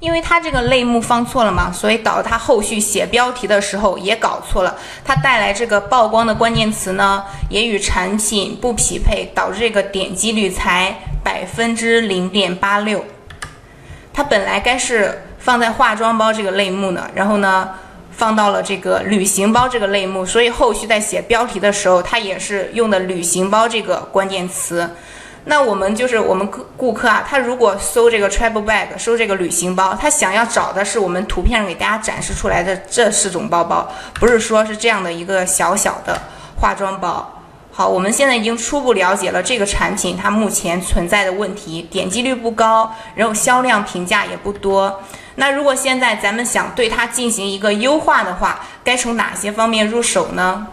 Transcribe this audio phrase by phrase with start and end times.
[0.00, 4.76] 因为它这个类目放错了嘛，所以导致它后续写标题的时候也搞错了。
[5.04, 13.04] 它带来这个曝光的关键词呢，也与产品不匹配，导致这个点击率才百分之零点八六。
[14.12, 17.70] 它本来该是放在化妆包这个类目呢，然后呢
[18.12, 24.88] 放到了这个旅行包这个类目，所以后续在写标题的时候，它也是用的旅行包这个关键词。
[25.44, 36.20] 那我们就是我们顾顾客啊，他如果搜这个 travel bag，搜这个旅行包，他想要找的是我们图片上给大家展示出来的这四种包包，不是说是这样的一个小小的
[36.60, 37.34] 化妆包。
[37.70, 45.00] 好，我们现在已经初步了解了这个产品它目前存在的问题，点击率不高，然后销量评价也不多。
[45.36, 50.66] 那如果现在咱们想对它进行一个优化的话，该从哪些方面入手呢？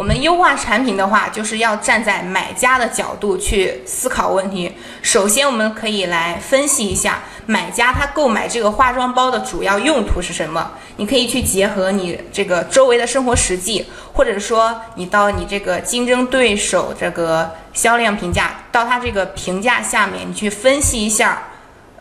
[0.00, 4.72] 我们优化产品的话，就是要站在买家的角度去思考问题。
[5.02, 10.72] 首先，我们可以来分析一下买家他购买这个化妆包的主要用途是什么。
[10.96, 13.84] 你可以去结合你这个周围的生活实际，
[14.14, 21.42] 或者说你到你这个竞争对手这个销量评价，到他这个评价下面，你去分析一下，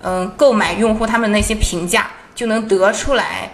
[0.02, 3.52] 嗯，购买用户他们那些评价，就能得出来。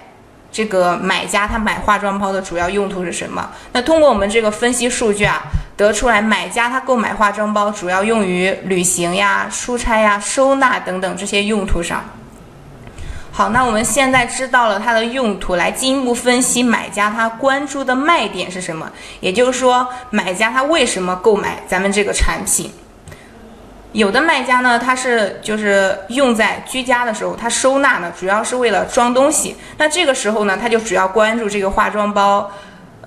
[0.55, 3.45] 这个买家他买化妆包的主要用途是什么？
[3.73, 5.41] 那通过我们这个分析数据啊，
[5.75, 12.01] 得出来买家他购买化妆包主要用于旅行呀、出差呀、收纳等等这些用途上。
[13.33, 18.89] 好，那我们现在知道了它的用途，来进一步分析买家他关注的卖点是什么？
[19.19, 22.71] 也就是说，买家他为什么购买咱们这个产品？
[23.95, 29.55] 有的卖家呢，他是就是用在居家的时候，他收纳呢，主要是为了装东西。
[29.77, 32.51] 那这个时候呢，他就主要关注这个化妆包，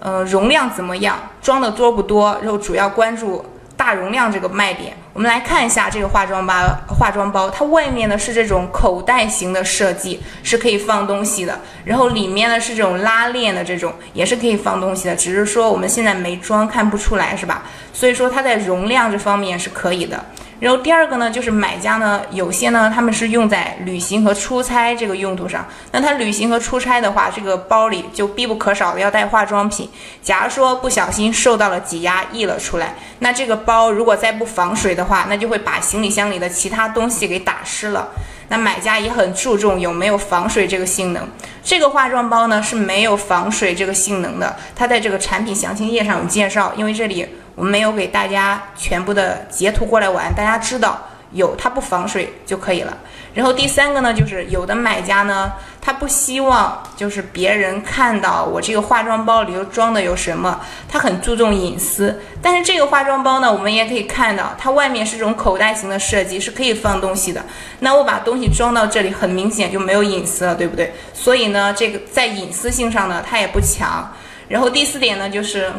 [0.00, 3.44] 呃，容量怎么样，装的多不多，然后主要关注
[3.76, 4.96] 大容量这个卖点。
[5.12, 6.54] 我们来看一下这个化妆包，
[6.88, 11.60] 化妆包它外面呢是这种口袋型的设计，是可以放东西的。
[11.84, 17.64] 然后里面呢是这种拉链的这种，也是可以放东西的，只是说我们现在没装，看不出来，是吧？
[17.92, 20.24] 所以说它在容量这方面是可以的。
[20.60, 25.64] 然后第二个呢，就是买家呢，有些呢，他们是用在旅行和出差这个用途上。
[25.92, 29.88] 那他旅行和出差的话，这个包里就必不可少的要带化妆品。
[30.20, 38.08] 假如说不小心受到了挤压溢了出来，那这个包如果再不防水的话，那就会把行李箱里的其他东西给打湿了。
[38.48, 41.28] 那买家也很注重有没有防水这个性能。
[41.62, 47.28] 这个化妆包呢是没有防水这个性能的，它在这个产品详情页上有介绍，因为这里。
[47.58, 50.96] 我们没有给大家全部的截图过来玩，大家知道
[51.32, 52.96] 有它不防水就可以了。
[53.34, 62.16] 然后第三个呢，就是有的买家呢，他不希望就是别人看到我这个化妆包里头装的有什么，他很注重隐私。
[62.40, 67.44] 但是这个化妆包呢，我们也可以看到，它外面是这种口袋型的设计，是可以放东西的。
[67.80, 70.92] 那我把东西装到这里，很明显就没有隐私了，对不对？
[71.12, 74.08] 所以呢，这个在隐私性上呢，它也不强。
[74.46, 75.72] 然后第四点呢，就是。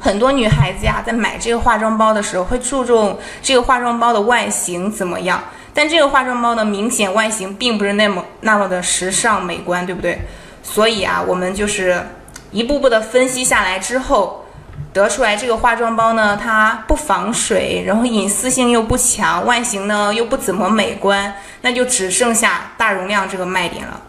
[0.00, 5.40] 很多女孩子呀，在买这个化妆包的时候，会注重这个化妆包的外形怎么样。
[5.74, 10.18] 但这个化妆包呢，明显外形并不是那么那么的时尚美观，对不对？
[10.62, 12.02] 所以啊，我们就是
[12.50, 14.46] 一步步的分析下来之后，
[14.92, 24.00] 得出来这个化妆包呢，它不防水，然后隐私性又不强，外形呢又不怎么美观，那就只剩下大容量这个卖点了。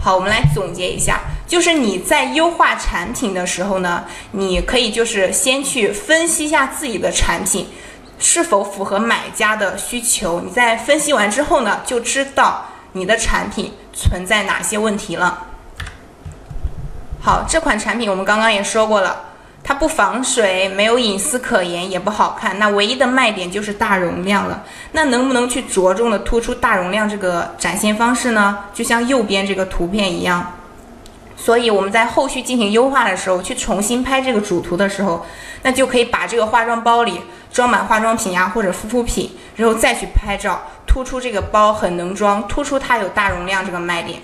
[0.00, 1.20] 好，我们来总结一下。
[1.48, 7.66] 就是你在优化产品的时候呢，你可以就是先去分析一下自己的产品
[8.18, 10.40] 是否符合买家的需求。
[10.42, 15.46] 你在分析完之后呢，就知道你的产品存在哪些问题了。
[17.20, 19.24] 好，这款产品我们刚刚也说过了，
[19.64, 22.58] 它不防水，没有隐私可言，也不好看。
[22.58, 24.62] 那唯一的卖点就是大容量了。
[24.92, 28.58] 那能不能去着重的突出大容量这个展现方式呢？
[28.74, 30.54] 就像右边这个图片一样。
[31.40, 35.24] 所以我们在后续进行优化的时候，去重新拍这个主图的时候，
[35.62, 37.20] 那就可以把这个化妆包里
[37.52, 44.20] 装满化妆品呀，或者护肤品，然后再去拍照，突出这个包很能装，突出它有大容量这个卖点。